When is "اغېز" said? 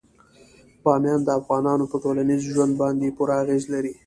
3.43-3.63